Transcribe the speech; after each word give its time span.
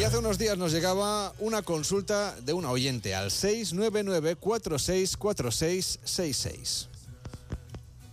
Y 0.00 0.02
hace 0.02 0.16
unos 0.16 0.38
días 0.38 0.56
nos 0.56 0.72
llegaba 0.72 1.34
una 1.40 1.60
consulta 1.60 2.34
de 2.40 2.54
un 2.54 2.64
oyente 2.64 3.14
al 3.14 3.30
699 3.30 4.36
464666. 4.36 6.88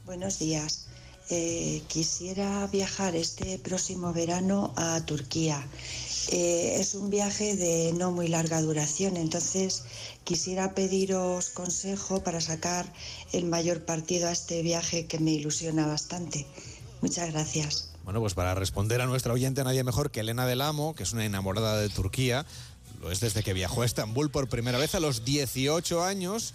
Buenos 0.05 0.37
días. 0.37 0.87
Eh, 1.29 1.81
quisiera 1.87 2.67
viajar 2.67 3.15
este 3.15 3.57
próximo 3.59 4.11
verano 4.11 4.73
a 4.75 4.99
Turquía. 5.05 5.65
Eh, 6.33 6.75
es 6.77 6.93
un 6.93 7.09
viaje 7.09 7.55
de 7.55 7.93
no 7.93 8.11
muy 8.11 8.27
larga 8.27 8.61
duración, 8.61 9.15
entonces 9.15 9.83
quisiera 10.25 10.75
pediros 10.75 11.51
consejo 11.51 12.21
para 12.21 12.41
sacar 12.41 12.91
el 13.31 13.45
mayor 13.45 13.85
partido 13.85 14.27
a 14.27 14.33
este 14.33 14.61
viaje 14.61 15.05
que 15.05 15.19
me 15.19 15.31
ilusiona 15.31 15.87
bastante. 15.87 16.45
Muchas 17.01 17.31
gracias. 17.31 17.91
Bueno, 18.07 18.21
pues 18.21 18.35
para 18.35 18.55
responder 18.55 19.01
a 19.01 19.05
nuestra 19.05 19.33
oyente 19.33 19.65
nadie 19.65 19.83
mejor 19.83 20.11
que 20.11 20.21
Elena 20.21 20.45
del 20.45 20.61
Amo, 20.61 20.95
que 20.95 21.03
es 21.03 21.11
una 21.11 21.25
enamorada 21.25 21.77
de 21.77 21.89
Turquía. 21.89 22.45
Lo 23.01 23.11
es 23.11 23.19
desde 23.19 23.43
que 23.43 23.51
viajó 23.51 23.81
a 23.81 23.85
Estambul 23.85 24.31
por 24.31 24.47
primera 24.47 24.77
vez 24.77 24.95
a 24.95 25.01
los 25.01 25.25
18 25.25 26.05
años 26.05 26.53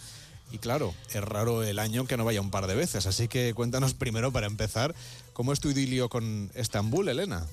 y 0.50 0.56
claro, 0.56 0.94
es 1.12 1.22
raro 1.22 1.62
el 1.62 1.78
año 1.78 2.06
que 2.06 2.16
no 2.16 2.24
vaya 2.24 2.40
un 2.40 2.50
par 2.50 2.68
de 2.68 2.74
veces, 2.74 3.04
así 3.04 3.28
que 3.28 3.52
cuéntanos 3.52 3.92
primero 3.92 4.32
para 4.32 4.46
empezar, 4.46 4.94
¿cómo 5.34 5.52
es 5.52 5.60
tu 5.60 5.68
idilio 5.68 6.08
con 6.08 6.50
Estambul, 6.54 7.10
Elena? 7.10 7.46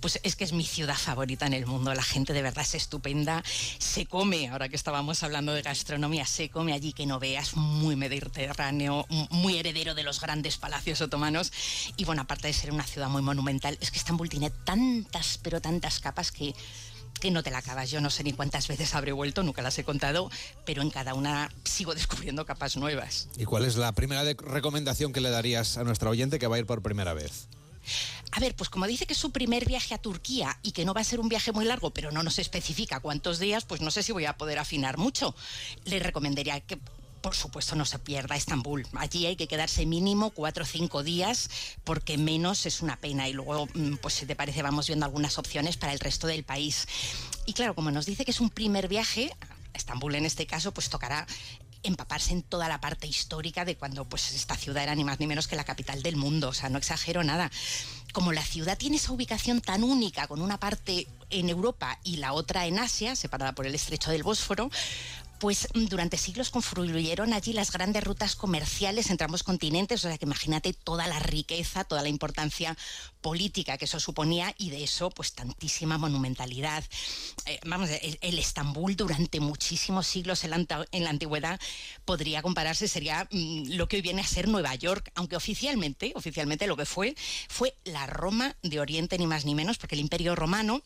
Pues 0.00 0.20
es 0.22 0.36
que 0.36 0.44
es 0.44 0.52
mi 0.52 0.64
ciudad 0.64 0.96
favorita 0.96 1.46
en 1.46 1.52
el 1.52 1.66
mundo. 1.66 1.94
La 1.94 2.02
gente 2.02 2.32
de 2.32 2.42
verdad 2.42 2.64
es 2.64 2.74
estupenda. 2.74 3.42
Se 3.78 4.06
come, 4.06 4.48
ahora 4.48 4.68
que 4.68 4.76
estábamos 4.76 5.22
hablando 5.22 5.52
de 5.52 5.62
gastronomía, 5.62 6.26
se 6.26 6.48
come 6.48 6.72
allí 6.72 6.92
que 6.92 7.06
no 7.06 7.18
veas, 7.18 7.56
muy 7.56 7.96
mediterráneo, 7.96 9.06
muy 9.30 9.58
heredero 9.58 9.94
de 9.94 10.02
los 10.02 10.20
grandes 10.20 10.56
palacios 10.56 11.00
otomanos. 11.00 11.52
Y 11.96 12.04
bueno, 12.04 12.22
aparte 12.22 12.48
de 12.48 12.52
ser 12.52 12.72
una 12.72 12.84
ciudad 12.84 13.08
muy 13.08 13.22
monumental, 13.22 13.78
es 13.80 13.90
que 13.90 13.98
Estambul 13.98 14.28
tiene 14.28 14.50
tantas, 14.50 15.38
pero 15.42 15.60
tantas 15.60 16.00
capas 16.00 16.32
que 16.32 16.54
que 17.20 17.30
no 17.30 17.42
te 17.42 17.50
la 17.50 17.58
acabas. 17.58 17.90
Yo 17.90 18.00
no 18.00 18.10
sé 18.10 18.24
ni 18.24 18.32
cuántas 18.32 18.68
veces 18.68 18.94
habré 18.94 19.12
vuelto, 19.12 19.42
nunca 19.42 19.62
las 19.62 19.78
he 19.78 19.84
contado, 19.84 20.30
pero 20.64 20.82
en 20.82 20.90
cada 20.90 21.14
una 21.14 21.50
sigo 21.64 21.94
descubriendo 21.94 22.44
capas 22.44 22.76
nuevas. 22.76 23.28
¿Y 23.36 23.44
cuál 23.44 23.64
es 23.64 23.76
la 23.76 23.92
primera 23.92 24.22
recomendación 24.24 25.12
que 25.12 25.20
le 25.20 25.30
darías 25.30 25.78
a 25.78 25.84
nuestra 25.84 26.10
oyente 26.10 26.38
que 26.38 26.46
va 26.46 26.56
a 26.56 26.58
ir 26.58 26.66
por 26.66 26.82
primera 26.82 27.14
vez? 27.14 27.48
A 28.32 28.40
ver, 28.40 28.54
pues 28.54 28.68
como 28.68 28.86
dice 28.86 29.06
que 29.06 29.12
es 29.12 29.18
su 29.18 29.30
primer 29.30 29.66
viaje 29.66 29.94
a 29.94 29.98
Turquía 29.98 30.58
y 30.62 30.72
que 30.72 30.84
no 30.84 30.94
va 30.94 31.00
a 31.00 31.04
ser 31.04 31.20
un 31.20 31.28
viaje 31.28 31.52
muy 31.52 31.64
largo, 31.64 31.90
pero 31.90 32.10
no 32.10 32.22
nos 32.22 32.38
especifica 32.38 33.00
cuántos 33.00 33.38
días, 33.38 33.64
pues 33.64 33.80
no 33.80 33.90
sé 33.90 34.02
si 34.02 34.12
voy 34.12 34.26
a 34.26 34.36
poder 34.36 34.58
afinar 34.58 34.98
mucho. 34.98 35.34
Le 35.84 35.98
recomendaría 35.98 36.60
que 36.60 36.78
por 37.26 37.34
supuesto 37.34 37.74
no 37.74 37.84
se 37.84 37.98
pierda 37.98 38.36
Estambul. 38.36 38.86
Allí 38.94 39.26
hay 39.26 39.34
que 39.34 39.48
quedarse 39.48 39.84
mínimo 39.84 40.30
cuatro 40.30 40.62
o 40.62 40.66
cinco 40.66 41.02
días 41.02 41.50
porque 41.82 42.18
menos 42.18 42.66
es 42.66 42.82
una 42.82 42.96
pena 42.96 43.28
y 43.28 43.32
luego, 43.32 43.66
mm, 43.74 43.96
pues 43.96 44.14
si 44.14 44.26
te 44.26 44.36
parece, 44.36 44.62
vamos 44.62 44.86
viendo 44.86 45.06
algunas 45.06 45.36
opciones 45.36 45.76
para 45.76 45.92
el 45.92 45.98
resto 45.98 46.28
del 46.28 46.44
país. 46.44 46.86
Y 47.44 47.52
claro, 47.52 47.74
como 47.74 47.90
nos 47.90 48.06
dice 48.06 48.24
que 48.24 48.30
es 48.30 48.40
un 48.40 48.50
primer 48.50 48.86
viaje, 48.86 49.34
Estambul 49.74 50.14
en 50.14 50.24
este 50.24 50.46
caso, 50.46 50.72
pues 50.72 50.88
tocará 50.88 51.26
empaparse 51.86 52.32
en 52.32 52.42
toda 52.42 52.68
la 52.68 52.80
parte 52.80 53.06
histórica 53.06 53.64
de 53.64 53.76
cuando 53.76 54.04
pues 54.04 54.32
esta 54.32 54.56
ciudad 54.56 54.82
era 54.82 54.94
ni 54.94 55.04
más 55.04 55.20
ni 55.20 55.26
menos 55.26 55.48
que 55.48 55.56
la 55.56 55.64
capital 55.64 56.02
del 56.02 56.16
mundo, 56.16 56.48
o 56.48 56.52
sea, 56.52 56.68
no 56.68 56.78
exagero 56.78 57.24
nada. 57.24 57.50
Como 58.12 58.32
la 58.32 58.42
ciudad 58.42 58.78
tiene 58.78 58.96
esa 58.96 59.12
ubicación 59.12 59.60
tan 59.60 59.84
única, 59.84 60.26
con 60.26 60.40
una 60.40 60.58
parte 60.58 61.06
en 61.30 61.48
Europa 61.48 61.98
y 62.04 62.16
la 62.16 62.32
otra 62.32 62.66
en 62.66 62.78
Asia, 62.78 63.16
separada 63.16 63.54
por 63.54 63.66
el 63.66 63.74
estrecho 63.74 64.10
del 64.10 64.22
Bósforo, 64.22 64.70
pues 65.38 65.68
mm, 65.74 65.86
durante 65.86 66.16
siglos 66.16 66.50
confluyeron 66.50 67.32
allí 67.32 67.52
las 67.52 67.72
grandes 67.72 68.04
rutas 68.04 68.36
comerciales 68.36 69.10
entre 69.10 69.24
ambos 69.24 69.42
continentes, 69.42 70.04
o 70.04 70.08
sea 70.08 70.18
que 70.18 70.24
imagínate 70.24 70.72
toda 70.72 71.06
la 71.06 71.18
riqueza, 71.18 71.84
toda 71.84 72.02
la 72.02 72.08
importancia 72.08 72.76
política 73.20 73.76
que 73.76 73.86
eso 73.86 74.00
suponía 74.00 74.54
y 74.58 74.70
de 74.70 74.84
eso 74.84 75.10
pues 75.10 75.32
tantísima 75.32 75.98
monumentalidad. 75.98 76.84
Eh, 77.46 77.60
vamos, 77.66 77.90
el, 77.90 78.38
Estambul 78.38 78.96
durante 78.96 79.40
muchísimos 79.40 80.06
siglos 80.06 80.44
en 80.44 80.50
la, 80.50 81.10
antigüedad 81.10 81.60
podría 82.04 82.42
compararse, 82.42 82.88
sería 82.88 83.28
mm, 83.30 83.70
lo 83.70 83.88
que 83.88 83.96
hoy 83.96 84.02
viene 84.02 84.22
a 84.22 84.26
ser 84.26 84.48
Nueva 84.48 84.74
York, 84.74 85.10
aunque 85.14 85.36
oficialmente, 85.36 86.12
oficialmente 86.14 86.66
lo 86.66 86.76
que 86.76 86.86
fue 86.86 87.16
fue 87.48 87.74
la 87.84 88.06
Roma 88.06 88.56
de 88.62 88.80
Oriente 88.80 89.18
ni 89.18 89.26
más 89.26 89.44
ni 89.44 89.54
menos, 89.54 89.78
porque 89.78 89.94
el 89.94 90.00
Imperio 90.00 90.36
Romano 90.36 90.82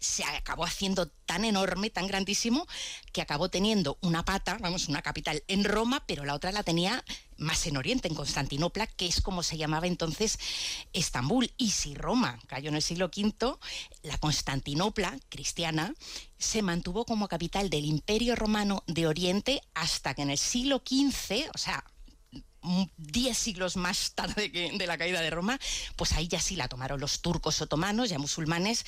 se 0.00 0.24
acabó 0.24 0.64
haciendo 0.64 1.08
tan 1.08 1.44
enorme, 1.44 1.90
tan 1.90 2.06
grandísimo, 2.06 2.66
que 3.12 3.20
acabó 3.20 3.50
teniendo 3.50 3.98
una 4.00 4.24
pata, 4.24 4.56
vamos, 4.60 4.88
una 4.88 5.02
capital 5.02 5.44
en 5.46 5.64
Roma, 5.64 6.04
pero 6.06 6.24
la 6.24 6.34
otra 6.34 6.52
la 6.52 6.62
tenía 6.62 7.04
más 7.36 7.66
en 7.66 7.76
Oriente, 7.76 8.08
en 8.08 8.14
Constantinopla, 8.14 8.86
que 8.86 9.06
es 9.06 9.20
como 9.20 9.42
se 9.42 9.56
llamaba 9.56 9.86
entonces 9.86 10.38
Estambul. 10.92 11.52
Y 11.56 11.70
si 11.70 11.94
Roma 11.94 12.38
cayó 12.46 12.68
en 12.68 12.76
el 12.76 12.82
siglo 12.82 13.10
V, 13.14 13.58
la 14.02 14.18
Constantinopla 14.18 15.18
cristiana 15.28 15.94
se 16.38 16.62
mantuvo 16.62 17.04
como 17.04 17.28
capital 17.28 17.70
del 17.70 17.84
Imperio 17.84 18.36
Romano 18.36 18.82
de 18.86 19.06
Oriente 19.06 19.62
hasta 19.74 20.14
que 20.14 20.22
en 20.22 20.30
el 20.30 20.38
siglo 20.38 20.82
XV, 20.84 21.50
o 21.54 21.58
sea, 21.58 21.84
10 22.62 23.36
siglos 23.36 23.76
más 23.76 24.12
tarde 24.12 24.52
que 24.52 24.72
de 24.76 24.86
la 24.86 24.98
caída 24.98 25.20
de 25.20 25.30
Roma, 25.30 25.58
pues 25.96 26.12
ahí 26.12 26.28
ya 26.28 26.40
sí 26.40 26.56
la 26.56 26.68
tomaron 26.68 27.00
los 27.00 27.20
turcos 27.20 27.60
otomanos, 27.62 28.10
ya 28.10 28.18
musulmanes, 28.18 28.84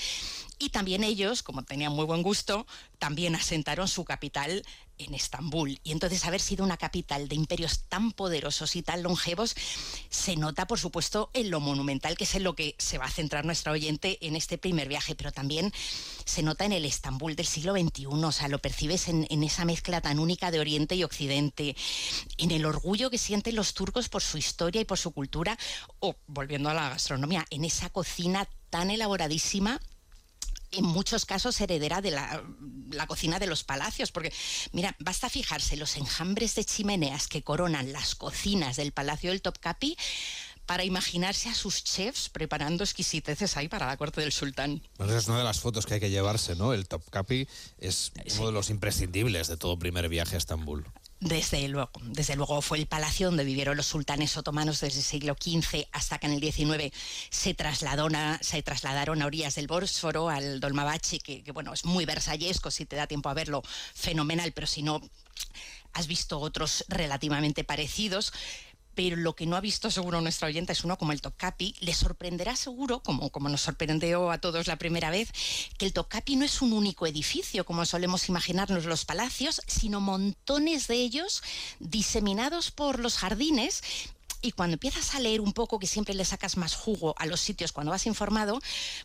y 0.59 0.71
también 0.71 1.05
ellos, 1.05 1.43
como 1.43 1.63
tenían 1.65 1.93
muy 1.93 2.05
buen 2.05 2.23
gusto, 2.23 2.67
también 2.99 3.35
asentaron 3.35 3.89
su 3.89 4.05
capital 4.05 4.65
en 5.05 5.15
Estambul. 5.15 5.81
Y 5.83 5.93
entonces 5.93 6.25
haber 6.25 6.41
sido 6.41 6.65
una 6.65 6.77
capital 6.77 7.29
de 7.29 7.35
imperios 7.35 7.85
tan 7.89 8.13
poderosos 8.13 8.77
y 8.77 8.83
tan 8.83 9.03
longevos 9.03 9.55
se 10.11 10.37
nota, 10.37 10.67
por 10.67 10.79
supuesto, 10.79 11.31
en 11.33 11.51
lo 11.51 11.61
monumental, 11.61 12.17
que 12.17 12.25
es 12.25 12.35
en 12.35 12.45
lo 12.45 12.55
que 12.55 12.75
se 12.79 12.99
va 12.99 13.07
a 13.07 13.11
centrar 13.11 13.45
nuestra 13.45 13.73
oyente 13.73 14.19
en 14.27 14.37
este 14.37 14.59
primer 14.59 14.89
viaje, 14.89 15.15
pero 15.15 15.33
también 15.33 15.73
se 16.25 16.43
nota 16.43 16.65
en 16.65 16.73
el 16.73 16.85
Estambul 16.85 17.37
del 17.37 17.47
siglo 17.47 17.75
XXI, 17.75 18.07
o 18.07 18.33
sea, 18.33 18.49
lo 18.49 18.59
percibes 18.59 19.09
en, 19.09 19.27
en 19.31 19.43
esa 19.43 19.65
mezcla 19.65 20.01
tan 20.01 20.19
única 20.19 20.51
de 20.51 20.61
Oriente 20.61 20.95
y 20.95 21.05
Occidente, 21.05 21.77
en 22.39 22.51
el 22.51 22.65
orgullo 22.65 23.11
que 23.11 23.19
sienten 23.19 23.57
los 23.57 23.75
turcos 23.75 24.09
por 24.09 24.23
su 24.23 24.39
historia 24.39 24.81
y 24.81 24.85
por 24.85 24.99
su 24.99 25.13
cultura, 25.13 25.59
o 26.01 26.17
volviendo 26.27 26.71
a 26.71 26.75
la 26.75 26.91
gastronomía, 26.91 27.47
en 27.51 27.65
esa 27.65 27.91
cocina 27.91 28.49
tan 28.71 28.91
elaboradísima 28.91 29.81
en 30.73 30.85
muchos 30.85 31.27
casos 31.27 31.61
heredera 31.61 32.01
de 32.01 32.11
la, 32.11 33.07
cocina 33.07 33.39
de 33.39 33.47
los 33.47 33.65
palacios, 33.65 34.13
porque 34.13 34.33
mira, 34.73 34.95
basta 34.99 35.29
fijarse 35.29 35.77
los 35.77 35.97
enjambres 35.97 36.55
de 36.55 36.65
chimeneas 36.65 37.29
que 37.29 37.43
coronan 37.43 37.93
las 37.93 38.15
cocinas 38.15 38.77
del 38.77 38.93
Palacio 38.93 39.31
del 39.31 39.43
Topkapi 39.43 39.97
para 40.67 40.85
imaginarse 40.85 41.49
a 41.49 41.55
sus 41.55 41.83
chefs 41.83 42.29
preparando 42.29 42.85
exquisiteces 42.85 43.57
ahí 43.57 43.69
para 43.69 43.87
la 43.87 43.97
corte 43.97 44.21
del 44.21 44.33
sultán. 44.33 44.83
Bueno, 44.97 45.17
es 45.17 45.27
una 45.29 45.39
de 45.39 45.45
las 45.45 45.61
fotos 45.61 45.87
que 45.87 45.95
hay 45.95 46.01
que 46.01 46.11
llevarse, 46.11 46.55
¿no? 46.55 46.73
El 46.73 46.87
Topkapi 46.87 47.49
es 47.79 48.13
uno 48.37 48.47
de 48.47 48.53
los 48.53 48.71
imprescindibles 48.71 49.49
de 49.49 49.57
todo 49.57 49.79
primer 49.79 50.09
viaje 50.09 50.37
a 50.37 50.39
Estambul. 50.39 50.87
Desde 51.23 51.69
luego, 51.69 51.93
desde 52.03 52.35
luego 52.35 52.61
fue 52.63 52.79
el 52.79 52.87
palacio 52.87 53.29
donde 53.29 53.45
vivieron 53.45 53.77
los 53.77 53.87
sultanes 53.87 54.37
otomanos 54.37 54.81
desde 54.81 54.99
el 54.99 55.05
siglo 55.05 55.37
XV 55.41 55.87
hasta 55.93 56.19
que 56.19 56.27
en 56.27 56.33
el 56.33 56.41
XIX 56.41 56.93
se, 57.31 57.55
se 58.41 58.63
trasladaron 58.65 59.23
a 59.23 59.27
orillas 59.27 59.55
del 59.55 59.69
Bósforo, 59.69 60.31
al 60.31 60.59
Dolmabachi, 60.59 61.21
que, 61.21 61.45
que 61.45 61.53
bueno, 61.53 61.73
es 61.73 61.85
muy 61.85 62.07
versallesco, 62.07 62.73
si 62.73 62.87
te 62.87 62.97
da 62.97 63.07
tiempo 63.07 63.29
a 63.29 63.35
verlo, 63.35 63.63
fenomenal, 63.95 64.51
pero 64.51 64.67
si 64.67 64.83
no, 64.83 65.01
has 65.93 66.09
visto 66.09 66.41
otros 66.41 66.85
relativamente 66.89 67.63
parecidos 67.63 68.33
pero 68.95 69.17
lo 69.17 69.35
que 69.35 69.47
no 69.47 69.57
ha 69.57 69.61
visto 69.61 69.91
seguro 69.91 70.21
nuestra 70.21 70.49
oyente 70.49 70.73
es 70.73 70.85
uno 70.85 70.99
como 70.99 71.13
el 71.13 71.21
Topkapi. 71.21 71.77
Le 71.81 71.95
sorprenderá 71.95 72.57
seguro, 72.57 73.03
como, 73.03 73.31
como 73.31 73.49
nos 73.49 73.63
sorprendió 73.63 74.31
a 74.31 74.39
todos 74.39 74.67
la 74.67 74.77
primera 74.77 75.11
vez, 75.11 75.31
que 75.79 75.87
el 75.87 75.93
Topkapi 75.93 76.37
no 76.37 76.45
es 76.45 76.63
un 76.63 76.73
único 76.73 77.07
edificio, 77.07 77.65
como 77.65 77.87
solemos 77.87 78.29
imaginarnos 78.29 78.85
los 78.85 79.05
palacios, 79.05 79.63
sino 79.67 80.01
montones 80.01 80.89
de 80.89 80.97
ellos 80.97 81.43
diseminados 81.81 82.71
por 82.71 82.99
los 82.99 83.17
jardines 83.17 83.83
y 84.45 84.53
cuando 84.53 84.75
empiezas 84.75 85.15
a 85.15 85.21
leer 85.21 85.41
un 85.41 85.53
poco, 85.53 85.79
que 85.79 85.87
siempre 85.87 86.15
le 86.15 86.25
sacas 86.25 86.57
más 86.57 86.75
jugo 86.75 87.15
a 87.17 87.27
los 87.27 87.41
sitios 87.41 87.71
cuando 87.71 87.93
vas 87.93 88.07
informado, 88.07 88.61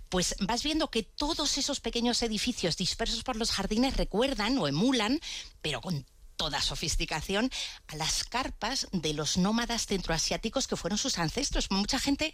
pues 0.10 0.36
vas 0.40 0.64
viendo 0.64 0.90
que 0.90 1.04
todos 1.04 1.60
esos 1.60 1.80
pequeños 1.80 2.24
edificios 2.24 2.76
dispersos 2.76 3.24
por 3.24 3.36
los 3.36 3.52
jardines 3.52 3.98
recuerdan 3.98 4.58
o 4.58 4.68
emulan, 4.68 5.20
pero 5.62 5.80
con 5.80 6.06
toda 6.38 6.62
sofisticación 6.62 7.52
a 7.88 7.96
las 7.96 8.24
carpas 8.24 8.88
de 8.92 9.14
los 9.14 9.38
nómadas 9.38 9.88
centroasiáticos 9.88 10.68
que 10.68 10.76
fueron 10.76 10.98
sus 10.98 11.18
ancestros. 11.18 11.72
Mucha 11.72 12.00
gente 12.00 12.34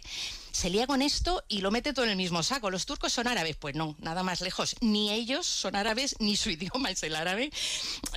se 0.52 0.70
lía 0.70 0.86
con 0.86 1.02
esto 1.02 1.42
y 1.48 1.62
lo 1.62 1.70
mete 1.70 1.92
todo 1.92 2.04
en 2.04 2.12
el 2.12 2.16
mismo 2.16 2.42
saco. 2.42 2.70
Los 2.70 2.86
turcos 2.86 3.12
son 3.12 3.26
árabes, 3.26 3.56
pues 3.56 3.74
no, 3.74 3.96
nada 3.98 4.22
más 4.22 4.42
lejos. 4.42 4.76
Ni 4.80 5.10
ellos 5.10 5.46
son 5.46 5.74
árabes, 5.74 6.16
ni 6.20 6.36
su 6.36 6.50
idioma 6.50 6.90
es 6.90 7.02
el 7.02 7.16
árabe. 7.16 7.50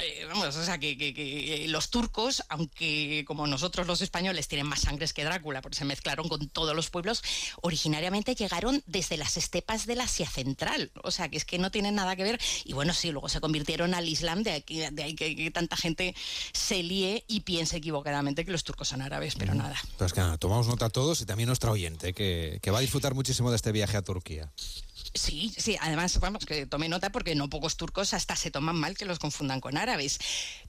Eh, 0.02 0.26
vamos, 0.28 0.56
o 0.56 0.66
sea, 0.66 0.78
que, 0.78 0.98
que, 0.98 1.66
los 1.70 1.90
turcos, 1.90 2.44
aunque 2.50 3.24
como 3.26 3.48
nosotros 3.48 3.88
los 3.88 4.02
españoles 4.02 4.48
tienen 4.48 4.68
más 4.68 4.82
sangres 4.82 5.14
que 5.14 5.24
Drácula, 5.24 5.62
porque 5.62 5.78
se 5.78 5.86
mezclaron 5.86 6.28
con 6.28 6.50
todos 6.50 6.76
los 6.76 6.90
pueblos, 6.90 7.24
originariamente 7.62 8.36
llegaron 8.36 8.84
desde 8.86 9.16
las 9.16 9.38
estepas 9.38 9.86
del 9.86 10.02
Asia 10.02 10.30
Central. 10.30 10.92
O 11.04 11.12
sea, 11.12 11.30
que 11.30 11.38
es 11.38 11.46
que 11.46 11.58
no 11.58 11.72
tienen 11.72 11.96
nada 11.96 12.16
que 12.16 12.24
ver. 12.24 12.40
Y 12.66 12.74
bueno, 12.74 12.94
sí, 12.94 13.12
luego 13.12 13.30
se 13.30 13.40
convirtieron 13.40 13.94
al 13.94 14.08
Islam, 14.08 14.44
de, 14.44 14.52
aquí, 14.52 14.82
de 14.92 15.04
ahí 15.04 15.16
que, 15.16 15.36
que 15.36 15.50
tanta 15.50 15.77
gente 15.78 16.16
se 16.54 16.84
líe 16.84 17.24
y 17.28 17.42
piense 17.42 17.78
equivocadamente 17.78 18.46
que 18.46 18.52
los 18.52 18.64
turcos 18.64 18.90
son 18.90 19.02
árabes, 19.02 19.36
pero 19.36 19.54
nada. 19.54 19.76
Pues 19.98 20.16
nada, 20.16 20.38
tomamos 20.38 20.68
nota 20.68 20.90
todos 20.90 21.22
y 21.22 21.26
también 21.26 21.48
nuestra 21.48 21.72
oyente, 21.72 22.14
que, 22.14 22.60
que 22.62 22.72
va 22.72 22.80
a 22.80 22.82
disfrutar 22.82 23.14
muchísimo 23.14 23.50
de 23.50 23.56
este 23.56 23.72
viaje 23.72 23.98
a 23.98 24.02
Turquía. 24.02 24.52
Sí, 25.14 25.54
sí, 25.58 25.78
además, 25.80 26.20
vamos, 26.20 26.46
que 26.46 26.66
tome 26.66 26.90
nota 26.90 27.12
porque 27.12 27.36
no 27.36 27.50
pocos 27.50 27.78
turcos 27.78 28.14
hasta 28.14 28.36
se 28.36 28.52
toman 28.52 28.76
mal 28.76 28.98
que 28.98 29.06
los 29.06 29.20
confundan 29.20 29.62
con 29.62 29.78
árabes. 29.78 30.20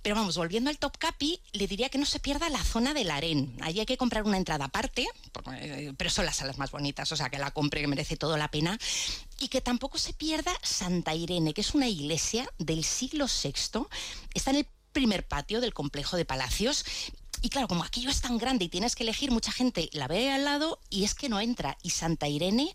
Pero 0.02 0.16
vamos, 0.16 0.36
volviendo 0.36 0.70
al 0.70 0.78
Top 0.78 0.96
Capi, 0.96 1.40
le 1.52 1.66
diría 1.66 1.88
que 1.88 1.98
no 1.98 2.06
se 2.06 2.20
pierda 2.20 2.48
la 2.48 2.62
zona 2.62 2.94
del 2.94 3.10
Aren. 3.10 3.56
Allí 3.60 3.80
hay 3.80 3.86
que 3.86 3.96
comprar 3.96 4.24
una 4.24 4.36
entrada 4.36 4.66
aparte, 4.66 5.06
eh, 5.52 5.92
pero 5.96 6.10
son 6.10 6.24
las 6.24 6.36
salas 6.36 6.58
más 6.58 6.70
bonitas, 6.70 7.10
o 7.12 7.16
sea, 7.16 7.30
que 7.30 7.38
la 7.38 7.50
compre, 7.50 7.80
que 7.80 7.88
merece 7.88 8.16
toda 8.16 8.38
la 8.38 8.50
pena. 8.50 8.78
Y 9.40 9.48
que 9.48 9.60
tampoco 9.60 9.98
se 9.98 10.12
pierda 10.12 10.52
Santa 10.62 11.14
Irene, 11.14 11.52
que 11.52 11.60
es 11.60 11.74
una 11.74 11.88
iglesia 11.88 12.48
del 12.58 12.84
siglo 12.84 13.26
VI. 13.26 13.86
Está 14.34 14.50
en 14.50 14.56
el 14.58 14.66
primer 14.98 15.28
patio 15.28 15.60
del 15.60 15.72
complejo 15.72 16.16
de 16.16 16.24
palacios 16.24 16.84
y 17.40 17.50
claro, 17.50 17.68
como 17.68 17.84
aquello 17.84 18.10
es 18.10 18.20
tan 18.20 18.36
grande 18.36 18.64
y 18.64 18.68
tienes 18.68 18.96
que 18.96 19.04
elegir, 19.04 19.30
mucha 19.30 19.52
gente 19.52 19.88
la 19.92 20.08
ve 20.08 20.32
al 20.32 20.44
lado 20.44 20.80
y 20.90 21.04
es 21.04 21.14
que 21.14 21.28
no 21.28 21.38
entra. 21.40 21.78
Y 21.82 21.90
Santa 21.90 22.26
Irene 22.26 22.74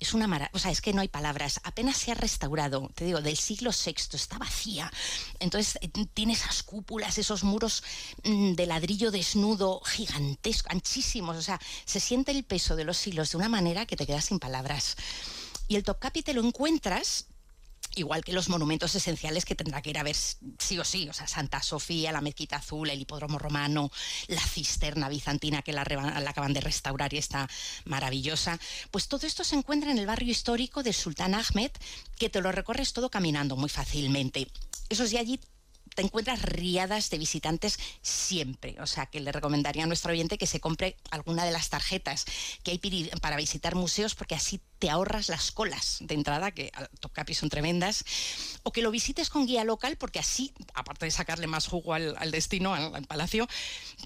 es 0.00 0.14
una 0.14 0.26
maravilla, 0.26 0.50
o 0.54 0.58
sea, 0.58 0.72
es 0.72 0.80
que 0.80 0.92
no 0.92 1.00
hay 1.00 1.06
palabras. 1.08 1.60
Apenas 1.62 1.96
se 1.96 2.10
ha 2.10 2.14
restaurado, 2.14 2.90
te 2.94 3.04
digo, 3.04 3.20
del 3.20 3.36
siglo 3.36 3.70
VI, 3.70 4.16
está 4.16 4.38
vacía. 4.38 4.90
Entonces 5.38 5.78
eh, 5.80 5.88
tiene 6.12 6.32
esas 6.32 6.64
cúpulas, 6.64 7.18
esos 7.18 7.44
muros 7.44 7.84
mm, 8.24 8.54
de 8.54 8.66
ladrillo 8.66 9.12
desnudo, 9.12 9.80
gigantescos, 9.84 10.72
anchísimos. 10.72 11.36
O 11.36 11.42
sea, 11.42 11.60
se 11.84 12.00
siente 12.00 12.32
el 12.32 12.42
peso 12.42 12.74
de 12.74 12.84
los 12.84 12.96
siglos 12.96 13.30
de 13.30 13.36
una 13.36 13.48
manera 13.48 13.86
que 13.86 13.96
te 13.96 14.06
quedas 14.06 14.24
sin 14.24 14.40
palabras. 14.40 14.96
Y 15.68 15.76
el 15.76 15.84
Topkapi 15.84 16.22
te 16.22 16.34
lo 16.34 16.44
encuentras 16.44 17.26
igual 17.94 18.24
que 18.24 18.32
los 18.32 18.48
monumentos 18.48 18.94
esenciales 18.94 19.44
que 19.44 19.54
tendrá 19.54 19.82
que 19.82 19.90
ir 19.90 19.98
a 19.98 20.02
ver 20.02 20.16
sí 20.16 20.78
o 20.78 20.84
sí, 20.84 21.08
o 21.08 21.12
sea, 21.12 21.26
Santa 21.26 21.62
Sofía, 21.62 22.12
la 22.12 22.20
Mezquita 22.20 22.56
Azul, 22.56 22.90
el 22.90 23.00
Hipódromo 23.00 23.38
Romano, 23.38 23.90
la 24.28 24.42
cisterna 24.42 25.08
bizantina 25.08 25.62
que 25.62 25.72
la, 25.72 25.82
acaban 25.82 26.52
de 26.52 26.60
restaurar 26.60 27.12
y 27.14 27.18
está 27.18 27.48
maravillosa, 27.84 28.58
pues 28.90 29.08
todo 29.08 29.26
esto 29.26 29.44
se 29.44 29.56
encuentra 29.56 29.90
en 29.90 29.98
el 29.98 30.06
barrio 30.06 30.30
histórico 30.30 30.82
de 30.82 30.92
Sultán 30.92 31.34
Ahmed, 31.34 31.70
que 32.18 32.30
te 32.30 32.40
lo 32.40 32.52
recorres 32.52 32.92
todo 32.92 33.10
caminando 33.10 33.56
muy 33.56 33.68
fácilmente. 33.68 34.48
Eso 34.88 35.06
sí, 35.06 35.16
allí 35.16 35.40
te 35.94 36.02
encuentras 36.02 36.42
riadas 36.42 37.10
de 37.10 37.18
visitantes 37.18 37.78
siempre. 38.02 38.76
O 38.80 38.86
sea, 38.86 39.06
que 39.06 39.20
le 39.20 39.32
recomendaría 39.32 39.84
a 39.84 39.86
nuestro 39.86 40.12
oyente 40.12 40.38
que 40.38 40.46
se 40.46 40.60
compre 40.60 40.96
alguna 41.10 41.44
de 41.44 41.50
las 41.50 41.68
tarjetas 41.70 42.24
que 42.62 42.72
hay 42.72 43.10
para 43.20 43.36
visitar 43.36 43.74
museos, 43.74 44.14
porque 44.14 44.34
así 44.34 44.60
te 44.80 44.90
ahorras 44.90 45.28
las 45.28 45.52
colas 45.52 45.98
de 46.00 46.14
entrada, 46.14 46.50
que 46.50 46.72
al 46.74 46.88
Topcapi 46.98 47.34
son 47.34 47.50
tremendas, 47.50 48.04
o 48.64 48.72
que 48.72 48.82
lo 48.82 48.90
visites 48.90 49.28
con 49.28 49.46
guía 49.46 49.62
local, 49.62 49.96
porque 49.96 50.18
así, 50.18 50.52
aparte 50.74 51.04
de 51.04 51.12
sacarle 51.12 51.46
más 51.46 51.68
jugo 51.68 51.94
al, 51.94 52.30
destino, 52.30 52.74
al 52.74 53.04
palacio, 53.04 53.46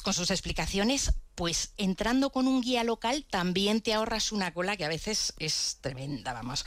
con 0.02 0.12
sus 0.12 0.30
explicaciones, 0.30 1.12
pues 1.34 1.72
entrando 1.76 2.30
con 2.30 2.46
un 2.46 2.60
guía 2.60 2.84
local 2.84 3.24
también 3.28 3.80
te 3.80 3.92
ahorras 3.92 4.32
una 4.32 4.54
cola 4.54 4.76
que 4.76 4.84
a 4.84 4.88
veces 4.88 5.34
es 5.38 5.78
tremenda, 5.80 6.32
vamos. 6.32 6.64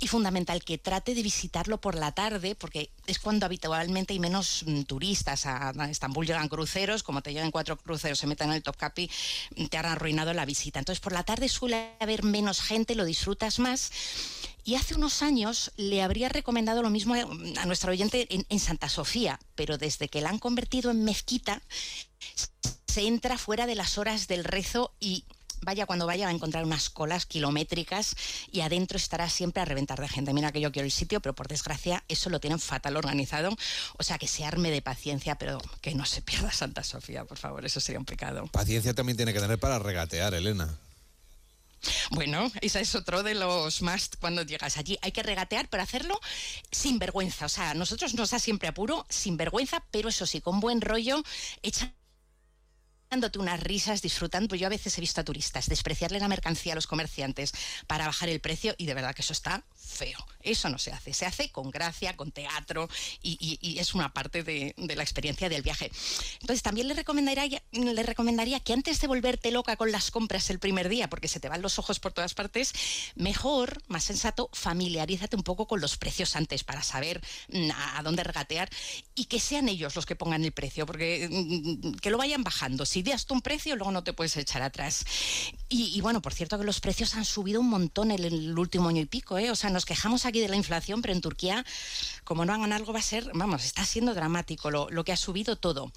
Y 0.00 0.08
fundamental 0.08 0.64
que 0.64 0.78
trate 0.78 1.14
de 1.14 1.22
visitarlo 1.22 1.80
por 1.80 1.94
la 1.94 2.12
tarde, 2.12 2.54
porque 2.54 2.92
es 3.06 3.18
cuando 3.18 3.46
habitualmente 3.46 4.12
hay 4.12 4.18
menos 4.18 4.64
mm, 4.66 4.82
turistas. 4.82 5.46
A, 5.46 5.72
Estambul 5.88 6.26
llegan 6.26 6.48
cruceros, 6.48 7.02
como 7.02 7.22
te 7.22 7.32
llegan 7.32 7.50
cuatro 7.50 7.76
cruceros, 7.76 8.18
se 8.18 8.26
meten 8.26 8.48
en 8.48 8.56
el 8.56 8.62
Topkapi, 8.62 9.10
te 9.68 9.76
han 9.76 9.86
arruinado 9.86 10.32
la 10.34 10.44
visita. 10.44 10.78
Entonces 10.78 11.00
por 11.00 11.12
la 11.12 11.22
tarde 11.22 11.48
suele 11.48 11.92
haber 12.00 12.24
menos 12.24 12.60
gente, 12.60 12.94
lo 12.94 13.04
disfrutas 13.04 13.39
más. 13.58 13.90
Y 14.62 14.74
hace 14.74 14.94
unos 14.94 15.22
años 15.22 15.72
le 15.76 16.02
habría 16.02 16.28
recomendado 16.28 16.82
lo 16.82 16.90
mismo 16.90 17.14
a 17.14 17.66
nuestro 17.66 17.92
oyente 17.92 18.26
en, 18.30 18.46
en 18.48 18.58
Santa 18.60 18.88
Sofía, 18.88 19.40
pero 19.54 19.78
desde 19.78 20.08
que 20.08 20.20
la 20.20 20.28
han 20.28 20.38
convertido 20.38 20.90
en 20.90 21.02
mezquita, 21.04 21.62
se 22.86 23.06
entra 23.06 23.38
fuera 23.38 23.66
de 23.66 23.74
las 23.74 23.98
horas 23.98 24.28
del 24.28 24.44
rezo 24.44 24.92
y 25.00 25.24
vaya 25.62 25.86
cuando 25.86 26.06
vaya 26.06 26.26
va 26.26 26.30
a 26.30 26.34
encontrar 26.34 26.64
unas 26.64 26.90
colas 26.90 27.26
kilométricas 27.26 28.16
y 28.50 28.60
adentro 28.60 28.96
estará 28.96 29.28
siempre 29.28 29.62
a 29.62 29.64
reventar 29.64 30.00
de 30.00 30.08
gente. 30.08 30.32
Mira 30.32 30.52
que 30.52 30.60
yo 30.60 30.72
quiero 30.72 30.86
el 30.86 30.92
sitio, 30.92 31.20
pero 31.20 31.34
por 31.34 31.48
desgracia 31.48 32.02
eso 32.08 32.30
lo 32.30 32.40
tienen 32.40 32.58
fatal 32.58 32.96
organizado. 32.96 33.56
O 33.98 34.02
sea, 34.02 34.18
que 34.18 34.26
se 34.26 34.44
arme 34.44 34.70
de 34.70 34.82
paciencia, 34.82 35.36
pero 35.36 35.60
que 35.80 35.94
no 35.94 36.04
se 36.04 36.22
pierda 36.22 36.52
Santa 36.52 36.82
Sofía, 36.82 37.24
por 37.24 37.38
favor, 37.38 37.64
eso 37.64 37.80
sería 37.80 37.98
un 37.98 38.06
pecado. 38.06 38.46
Paciencia 38.48 38.94
también 38.94 39.16
tiene 39.16 39.32
que 39.32 39.40
tener 39.40 39.58
para 39.58 39.78
regatear, 39.78 40.34
Elena. 40.34 40.76
Bueno, 42.10 42.50
ese 42.60 42.80
es 42.80 42.94
otro 42.94 43.22
de 43.22 43.34
los 43.34 43.82
más 43.82 44.10
cuando 44.20 44.42
llegas 44.42 44.76
allí. 44.76 44.98
Hay 45.02 45.12
que 45.12 45.22
regatear, 45.22 45.68
pero 45.68 45.82
hacerlo 45.82 46.20
sin 46.70 46.98
vergüenza. 46.98 47.46
O 47.46 47.48
sea, 47.48 47.74
nosotros 47.74 48.14
nos 48.14 48.30
da 48.30 48.38
siempre 48.38 48.68
apuro, 48.68 49.06
sin 49.08 49.36
vergüenza, 49.36 49.82
pero 49.90 50.08
eso 50.08 50.26
sí, 50.26 50.40
con 50.40 50.60
buen 50.60 50.80
rollo, 50.80 51.22
echando 51.62 51.99
dándote 53.10 53.40
unas 53.40 53.60
risas, 53.60 54.02
disfrutando. 54.02 54.48
Pues 54.48 54.60
yo 54.60 54.68
a 54.68 54.70
veces 54.70 54.96
he 54.96 55.00
visto 55.00 55.20
a 55.20 55.24
turistas 55.24 55.68
despreciarle 55.68 56.20
la 56.20 56.28
mercancía 56.28 56.72
a 56.72 56.76
los 56.76 56.86
comerciantes 56.86 57.52
para 57.88 58.06
bajar 58.06 58.28
el 58.28 58.40
precio 58.40 58.74
y 58.78 58.86
de 58.86 58.94
verdad 58.94 59.14
que 59.14 59.22
eso 59.22 59.32
está 59.32 59.64
feo. 59.74 60.18
Eso 60.42 60.68
no 60.68 60.78
se 60.78 60.92
hace. 60.92 61.12
Se 61.12 61.26
hace 61.26 61.50
con 61.50 61.70
gracia, 61.70 62.16
con 62.16 62.30
teatro 62.30 62.88
y, 63.20 63.78
es 63.80 63.94
una 63.94 64.12
parte 64.12 64.44
de, 64.44 64.74
la 64.76 65.02
experiencia 65.02 65.48
del 65.48 65.62
viaje. 65.62 65.90
Entonces 66.40 66.62
también 66.62 66.86
le 66.86 66.94
recomendaría, 66.94 67.62
le 67.72 68.02
recomendaría 68.04 68.60
que 68.60 68.72
antes 68.72 69.00
de 69.00 69.08
volverte 69.08 69.50
loca 69.50 69.76
con 69.76 69.90
las 69.90 70.10
compras 70.10 70.48
el 70.50 70.60
primer 70.60 70.88
día, 70.88 71.10
porque 71.10 71.28
se 71.28 71.40
te 71.40 71.48
van 71.48 71.62
los 71.62 71.78
ojos 71.78 71.98
por 71.98 72.12
todas 72.12 72.34
partes, 72.34 72.72
mejor, 73.16 73.82
más 73.88 74.04
sensato, 74.04 74.48
familiarízate 74.52 75.34
un 75.34 75.42
poco 75.42 75.66
con 75.66 75.80
los 75.80 75.96
precios 75.96 76.36
antes 76.36 76.62
para 76.62 76.82
saber 76.82 77.20
mm, 77.48 77.70
a, 77.96 78.02
dónde 78.02 78.22
regatear 78.22 78.70
y 79.14 79.24
que 79.24 79.40
sean 79.40 79.68
ellos 79.68 79.96
los 79.96 80.06
que 80.06 80.16
pongan 80.16 80.44
el 80.44 80.52
precio, 80.52 80.86
porque 80.86 81.28
mm, 81.28 81.98
que 81.98 82.10
lo 82.10 82.18
vayan 82.18 82.44
bajando. 82.44 82.86
Si 82.86 82.99
das 83.02 83.26
tú 83.26 83.34
un 83.34 83.40
precio, 83.40 83.76
luego 83.76 83.92
no 83.92 84.04
te 84.04 84.12
puedes 84.12 84.36
echar 84.36 84.62
atrás. 84.62 85.04
Y, 85.68 86.00
bueno, 86.00 86.20
por 86.20 86.34
cierto 86.34 86.58
que 86.58 86.64
los 86.64 86.80
precios 86.80 87.14
han 87.14 87.24
subido 87.24 87.60
un 87.60 87.68
montón 87.68 88.10
en 88.10 88.24
el, 88.24 88.58
último 88.58 88.88
año 88.88 89.02
y 89.02 89.06
pico, 89.06 89.38
¿eh? 89.38 89.50
O 89.50 89.56
sea, 89.56 89.70
nos 89.70 89.86
quejamos 89.86 90.26
aquí 90.26 90.40
de 90.40 90.48
la 90.48 90.56
inflación, 90.56 91.00
pero 91.00 91.14
en 91.14 91.20
Turquía, 91.20 91.64
como 92.24 92.44
no 92.44 92.52
hagan 92.52 92.72
algo, 92.72 92.92
va 92.92 92.98
a 92.98 93.02
ser, 93.02 93.30
vamos, 93.34 93.64
está 93.64 93.84
siendo 93.84 94.14
dramático 94.14 94.70
lo, 94.70 94.90
lo 94.90 95.04
que 95.04 95.12
ha 95.12 95.16
subido 95.16 95.56
todo. 95.56 95.92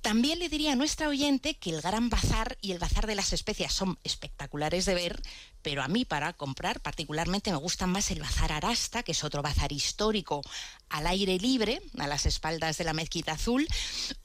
También 0.00 0.38
le 0.38 0.48
diría 0.48 0.72
a 0.72 0.76
nuestra 0.76 1.08
oyente 1.08 1.56
que 1.58 1.70
el 1.70 1.80
Gran 1.80 2.08
Bazar 2.08 2.56
y 2.60 2.72
el 2.72 2.78
Bazar 2.78 3.06
de 3.06 3.16
las 3.16 3.32
Especias 3.32 3.72
son 3.72 3.98
espectaculares 4.04 4.84
de 4.86 4.94
ver, 4.94 5.20
pero 5.60 5.82
a 5.82 5.88
mí 5.88 6.04
para 6.04 6.32
comprar 6.32 6.80
particularmente 6.80 7.50
me 7.50 7.56
gusta 7.56 7.86
más 7.86 8.10
el 8.10 8.20
Bazar 8.20 8.52
Arasta, 8.52 9.02
que 9.02 9.12
es 9.12 9.24
otro 9.24 9.42
bazar 9.42 9.72
histórico 9.72 10.42
al 10.88 11.06
aire 11.08 11.36
libre, 11.38 11.82
a 11.98 12.06
las 12.06 12.26
espaldas 12.26 12.78
de 12.78 12.84
la 12.84 12.92
Mezquita 12.92 13.32
Azul, 13.32 13.66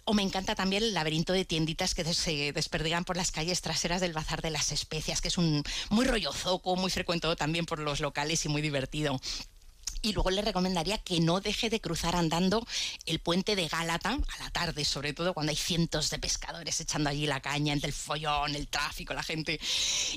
o 0.06 0.14
me 0.14 0.22
encanta 0.22 0.56
también 0.56 0.84
el 0.84 0.94
laberinto 0.94 1.34
de 1.34 1.44
tienditas 1.44 1.96
que 1.96 2.06
se 2.14 2.54
desperdigan 2.54 3.04
por 3.04 3.18
las 3.18 3.32
calles 3.32 3.62
traseras 3.62 4.00
del 4.00 4.14
Bazar 4.14 4.42
de 4.42 4.52
las 4.52 4.72
Especias, 4.72 5.22
que 5.22 5.30
es 5.30 5.38
un 5.38 5.64
muy 5.90 6.06
rollo 6.06 6.32
zoco, 6.34 6.76
muy 6.76 6.92
frecuentado 6.92 7.36
también 7.36 7.66
por 7.66 7.80
los 7.80 8.00
locales 8.00 8.46
y 8.46 8.50
muy 8.50 8.62
divertido. 8.62 9.20
Y 10.04 10.12
luego 10.12 10.30
le 10.30 10.42
recomendaría 10.42 10.98
que 10.98 11.22
no 11.22 11.40
deje 11.40 11.70
de 11.70 11.80
cruzar 11.80 12.16
andando 12.16 12.68
el 13.06 13.20
puente 13.20 13.56
de 13.56 13.70
Gálata 13.70 14.10
a 14.10 14.44
la 14.44 14.50
tarde, 14.52 14.84
sobre 14.84 15.14
todo 15.14 15.34
cuando 15.34 15.50
hay 15.50 15.56
cientos 15.56 16.10
de 16.10 16.20
pescadores 16.20 16.80
echando 16.82 17.10
allí 17.10 17.26
la 17.26 17.40
caña 17.40 17.72
entre 17.72 17.88
el 17.88 17.94
follón, 17.94 18.54
el 18.54 18.68
tráfico, 18.68 19.14
la 19.14 19.24
gente. 19.24 19.60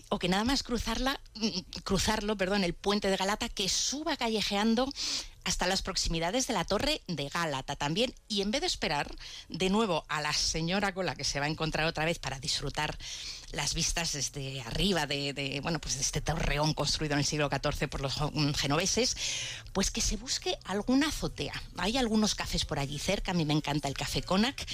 O 0.09 0.19
que 0.19 0.28
nada 0.28 0.43
más 0.43 0.64
cruzarla, 0.64 1.21
mm, 1.35 1.81
cruzarlo, 1.85 2.37
perdón, 2.37 2.64
el 2.64 2.75
puente 2.75 3.09
de 3.09 3.16
Galata, 3.16 3.49
que 3.49 3.69
suba 3.69 4.16
callejeando 4.16 4.93
hasta 5.47 5.69
las 5.69 5.81
proximidades 5.81 6.49
de 6.49 6.55
la 6.55 6.64
torre 6.64 7.02
de 7.07 7.28
Gálata 7.28 7.76
también. 7.76 8.12
Y 8.26 8.43
en 8.43 8.50
vez 8.50 8.62
de 8.62 8.66
esperar 8.66 9.14
de 9.49 9.71
nuevo 9.71 10.05
a 10.09 10.21
la 10.21 10.33
señora 10.33 10.93
con 10.93 11.07
la 11.07 11.14
que 11.14 11.23
se 11.23 11.38
va 11.38 11.47
a 11.47 11.49
encontrar 11.49 11.87
otra 11.87 12.05
vez 12.05 12.19
para 12.19 12.40
disfrutar 12.40 12.99
las 13.56 13.75
vistas 13.75 14.12
desde 14.12 14.60
arriba 14.60 15.06
de, 15.06 15.60
bueno, 15.62 15.80
pues 15.80 15.94
de 15.94 16.02
este 16.02 16.20
torreón 16.20 16.75
construido 16.75 17.14
en 17.14 17.20
el 17.20 17.25
siglo 17.25 17.48
XIV 17.48 17.88
por 17.88 18.02
los 18.02 18.20
mm, 18.20 18.52
genoveses, 18.52 19.16
pues 19.72 19.90
que 19.90 20.00
se 20.00 20.16
busque 20.16 20.56
alguna 20.64 21.08
azotea. 21.08 21.60
Hay 21.78 21.96
algunos 21.96 22.34
cafés 22.34 22.64
por 22.64 22.78
allí 22.78 22.98
cerca, 22.98 23.32
a 23.32 23.34
mí 23.34 23.44
me 23.44 23.54
encanta 23.54 23.88
el 23.88 23.94
café 23.94 24.22
Conac 24.22 24.64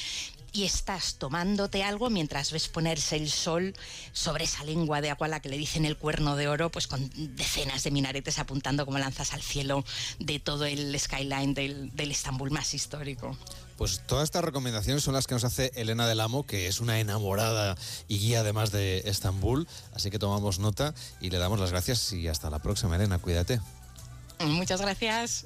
y 0.53 0.65
estás 0.65 1.17
tomándote 1.17 1.83
algo 1.83 2.11
mientras 2.11 2.53
ves 2.53 2.69
ponerse 2.69 3.17
el 3.17 3.31
sol 3.31 3.75
sobre 4.13 4.45
esa 4.45 4.65
lengua 4.65 5.01
de 5.01 5.11
agua 5.11 5.27
a 5.27 5.31
la 5.31 5.41
que 5.41 5.49
le 5.49 5.57
dicen 5.57 5.85
el 5.85 5.97
cuerno 5.97 6.37
de 6.37 6.49
oro, 6.49 6.71
pues 6.71 6.87
con 6.87 7.11
decenas 7.37 7.83
de 7.85 7.91
minaretes 7.91 8.39
apuntando 8.39 8.85
como 8.85 8.99
lanzas 8.99 9.33
al 9.33 9.43
cielo 9.43 9.85
de 10.19 10.39
todo 10.39 10.67
el 10.67 10.99
skyline 10.99 11.55
del, 11.55 11.91
del 11.97 12.11
Estambul 12.11 12.51
más 12.51 12.75
histórico. 12.75 13.37
Pues 13.77 14.03
todas 14.07 14.25
estas 14.25 14.45
recomendaciones 14.45 15.03
son 15.03 15.15
las 15.15 15.27
que 15.27 15.35
nos 15.35 15.45
hace 15.45 15.73
Elena 15.75 16.07
del 16.07 16.21
Amo, 16.21 16.47
que 16.47 16.67
es 16.67 16.81
una 16.81 17.01
enamorada 17.01 17.77
y 18.07 18.19
guía 18.19 18.41
además 18.41 18.71
de 18.71 19.03
Estambul. 19.07 19.67
Así 19.95 20.11
que 20.11 20.19
tomamos 20.19 20.59
nota 20.59 20.95
y 21.21 21.31
le 21.31 21.39
damos 21.39 21.59
las 21.59 21.71
gracias 21.71 22.13
y 22.13 22.29
hasta 22.29 22.51
la 22.51 22.61
próxima, 22.61 22.97
Elena. 22.97 23.19
Cuídate. 23.19 23.61
Muchas 24.41 24.81
gracias. 24.81 25.41